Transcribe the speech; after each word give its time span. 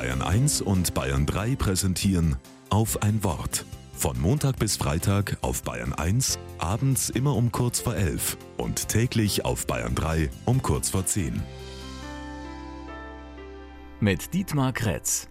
Bayern 0.00 0.22
1 0.22 0.62
und 0.62 0.94
Bayern 0.94 1.26
3 1.26 1.56
präsentieren 1.56 2.36
auf 2.70 3.02
ein 3.02 3.22
Wort. 3.22 3.66
Von 3.92 4.18
Montag 4.18 4.58
bis 4.58 4.78
Freitag 4.78 5.36
auf 5.42 5.62
Bayern 5.62 5.92
1, 5.92 6.38
abends 6.56 7.10
immer 7.10 7.36
um 7.36 7.52
kurz 7.52 7.80
vor 7.80 7.94
11 7.94 8.38
und 8.56 8.88
täglich 8.88 9.44
auf 9.44 9.66
Bayern 9.66 9.94
3 9.94 10.30
um 10.46 10.62
kurz 10.62 10.88
vor 10.88 11.04
10. 11.04 11.42
Mit 14.00 14.32
Dietmar 14.32 14.72
Kretz. 14.72 15.28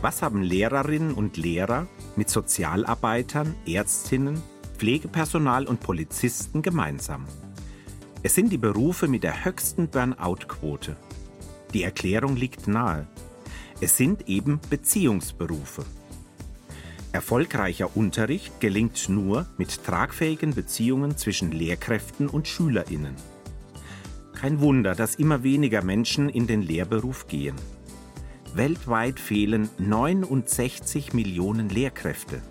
Was 0.00 0.22
haben 0.22 0.40
Lehrerinnen 0.40 1.12
und 1.12 1.36
Lehrer 1.36 1.86
mit 2.16 2.30
Sozialarbeitern, 2.30 3.54
Ärztinnen, 3.66 4.40
Pflegepersonal 4.78 5.66
und 5.66 5.80
Polizisten 5.80 6.62
gemeinsam? 6.62 7.26
Es 8.22 8.34
sind 8.34 8.50
die 8.50 8.56
Berufe 8.56 9.08
mit 9.08 9.24
der 9.24 9.44
höchsten 9.44 9.88
Burnout-Quote. 9.90 10.96
Die 11.74 11.82
Erklärung 11.82 12.36
liegt 12.36 12.66
nahe. 12.66 13.06
Es 13.82 13.96
sind 13.96 14.28
eben 14.28 14.60
Beziehungsberufe. 14.68 15.84
Erfolgreicher 17.12 17.96
Unterricht 17.96 18.60
gelingt 18.60 19.08
nur 19.08 19.46
mit 19.56 19.84
tragfähigen 19.84 20.54
Beziehungen 20.54 21.16
zwischen 21.16 21.50
Lehrkräften 21.50 22.28
und 22.28 22.46
Schülerinnen. 22.46 23.14
Kein 24.34 24.60
Wunder, 24.60 24.94
dass 24.94 25.14
immer 25.14 25.42
weniger 25.42 25.82
Menschen 25.82 26.28
in 26.28 26.46
den 26.46 26.60
Lehrberuf 26.60 27.26
gehen. 27.26 27.56
Weltweit 28.54 29.18
fehlen 29.18 29.70
69 29.78 31.14
Millionen 31.14 31.70
Lehrkräfte. 31.70 32.42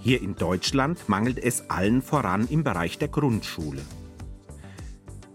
Hier 0.00 0.20
in 0.20 0.34
Deutschland 0.34 1.08
mangelt 1.08 1.38
es 1.38 1.70
allen 1.70 2.02
voran 2.02 2.48
im 2.50 2.64
Bereich 2.64 2.98
der 2.98 3.08
Grundschule. 3.08 3.82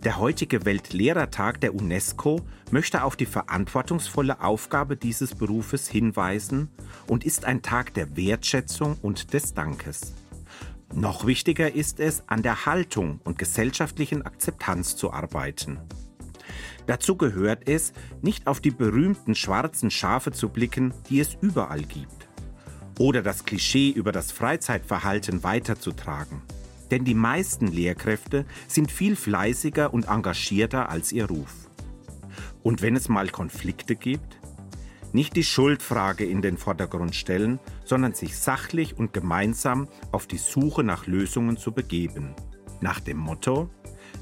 Der 0.04 0.20
heutige 0.20 0.64
Weltlehrertag 0.64 1.60
der 1.60 1.74
UNESCO 1.74 2.42
möchte 2.70 3.04
auf 3.04 3.16
die 3.16 3.26
verantwortungsvolle 3.26 4.42
Aufgabe 4.42 4.96
dieses 4.96 5.34
Berufes 5.34 5.88
hinweisen 5.88 6.70
und 7.08 7.26
ist 7.26 7.46
ein 7.46 7.64
Tag 7.64 7.96
der 7.96 8.16
Wertschätzung 8.16 8.98
und 9.02 9.34
des 9.34 9.56
Dankes. 9.56 10.14
Noch 10.94 11.26
wichtiger 11.26 11.74
ist 11.74 12.00
es, 12.00 12.24
an 12.28 12.44
der 12.44 12.66
Haltung 12.66 13.20
und 13.24 13.40
gesellschaftlichen 13.40 14.22
Akzeptanz 14.22 14.96
zu 14.96 15.12
arbeiten. 15.12 15.80
Dazu 16.86 17.18
gehört 17.18 17.68
es, 17.68 17.92
nicht 18.22 18.48
auf 18.48 18.62
die 18.62 18.72
berühmten 18.72 19.36
schwarzen 19.36 19.92
Schafe 19.92 20.32
zu 20.32 20.50
blicken, 20.50 20.94
die 21.10 21.20
es 21.20 21.36
überall 21.42 21.82
gibt. 21.82 22.30
Oder 23.00 23.22
das 23.22 23.46
Klischee 23.46 23.90
über 23.90 24.12
das 24.12 24.32
Freizeitverhalten 24.32 25.44
weiterzutragen. 25.44 26.42
Denn 26.92 27.04
die 27.04 27.14
meisten 27.14 27.68
Lehrkräfte 27.68 28.46
sind 28.68 28.92
viel 28.92 29.16
fleißiger 29.16 29.94
und 29.94 30.08
engagierter 30.08 30.90
als 30.90 31.12
ihr 31.12 31.26
Ruf. 31.26 31.70
Und 32.64 32.82
wenn 32.82 32.96
es 32.96 33.10
mal 33.10 33.30
Konflikte 33.30 33.96
gibt, 33.96 34.40
nicht 35.14 35.36
die 35.36 35.44
Schuldfrage 35.44 36.26
in 36.26 36.42
den 36.42 36.58
Vordergrund 36.58 37.16
stellen, 37.16 37.60
sondern 37.86 38.14
sich 38.14 38.38
sachlich 38.38 38.98
und 38.98 39.14
gemeinsam 39.14 39.88
auf 40.12 40.28
die 40.28 40.38
Suche 40.38 40.84
nach 40.84 41.08
Lösungen 41.08 41.58
zu 41.58 41.72
begeben. 41.72 42.36
Nach 42.82 43.00
dem 43.00 43.18
Motto, 43.18 43.70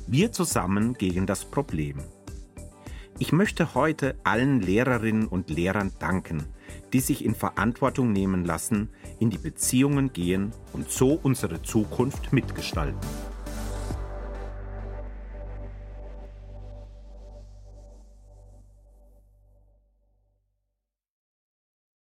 wir 0.07 0.31
zusammen 0.31 0.93
gegen 0.93 1.25
das 1.25 1.45
Problem. 1.45 1.97
Ich 3.17 3.31
möchte 3.31 3.73
heute 3.75 4.15
allen 4.23 4.61
Lehrerinnen 4.61 5.27
und 5.27 5.49
Lehrern 5.49 5.91
danken, 5.99 6.45
die 6.95 7.01
sich 7.01 7.25
in 7.25 7.35
Verantwortung 7.35 8.13
nehmen 8.13 8.45
lassen, 8.45 8.87
in 9.19 9.29
die 9.29 9.37
Beziehungen 9.37 10.13
gehen 10.13 10.53
und 10.71 10.89
so 10.89 11.19
unsere 11.21 11.61
Zukunft 11.61 12.31
mitgestalten. 12.31 12.97